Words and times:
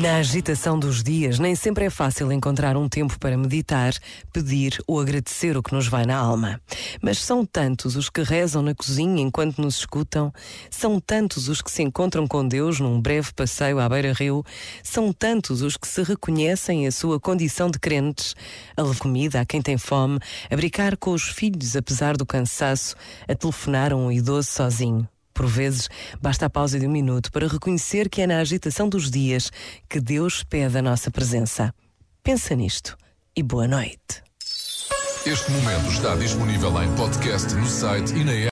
Na 0.00 0.16
agitação 0.16 0.78
dos 0.78 1.02
dias, 1.02 1.38
nem 1.38 1.54
sempre 1.54 1.84
é 1.84 1.90
fácil 1.90 2.32
encontrar 2.32 2.78
um 2.78 2.88
tempo 2.88 3.18
para 3.18 3.36
meditar, 3.36 3.92
pedir 4.32 4.82
ou 4.86 4.98
agradecer 4.98 5.54
o 5.54 5.62
que 5.62 5.74
nos 5.74 5.86
vai 5.86 6.06
na 6.06 6.16
alma. 6.16 6.58
Mas 7.02 7.18
são 7.18 7.44
tantos 7.44 7.94
os 7.94 8.08
que 8.08 8.22
rezam 8.22 8.62
na 8.62 8.74
cozinha 8.74 9.20
enquanto 9.20 9.60
nos 9.60 9.76
escutam, 9.76 10.32
são 10.70 10.98
tantos 10.98 11.46
os 11.46 11.60
que 11.60 11.70
se 11.70 11.82
encontram 11.82 12.26
com 12.26 12.48
Deus 12.48 12.80
num 12.80 13.02
breve 13.02 13.34
passeio 13.34 13.78
à 13.78 13.86
beira-rio, 13.86 14.42
são 14.82 15.12
tantos 15.12 15.60
os 15.60 15.76
que 15.76 15.86
se 15.86 16.02
reconhecem 16.02 16.86
a 16.86 16.90
sua 16.90 17.20
condição 17.20 17.70
de 17.70 17.78
crentes, 17.78 18.34
a 18.74 18.82
levar 18.82 18.98
comida 18.98 19.42
a 19.42 19.44
quem 19.44 19.60
tem 19.60 19.76
fome, 19.76 20.18
a 20.50 20.56
brincar 20.56 20.96
com 20.96 21.10
os 21.10 21.24
filhos 21.24 21.76
apesar 21.76 22.16
do 22.16 22.24
cansaço, 22.24 22.96
a 23.28 23.34
telefonar 23.34 23.92
a 23.92 23.96
um 23.96 24.10
idoso 24.10 24.50
sozinho. 24.50 25.06
Por 25.34 25.46
vezes, 25.46 25.88
basta 26.20 26.46
a 26.46 26.50
pausa 26.50 26.78
de 26.78 26.86
um 26.86 26.90
minuto 26.90 27.30
para 27.32 27.48
reconhecer 27.48 28.08
que 28.08 28.20
é 28.20 28.26
na 28.26 28.38
agitação 28.38 28.88
dos 28.88 29.10
dias 29.10 29.50
que 29.88 30.00
Deus 30.00 30.42
pede 30.44 30.78
a 30.78 30.82
nossa 30.82 31.10
presença. 31.10 31.74
Pensa 32.22 32.54
nisto 32.54 32.96
e 33.34 33.42
boa 33.42 33.66
noite. 33.66 34.22
Este 35.24 35.50
momento 35.52 35.88
está 35.92 36.16
disponível 36.16 36.82
em 36.82 36.92
podcast 36.96 37.54
no 37.54 37.66
site 37.66 38.12
e 38.12 38.24
na. 38.24 38.32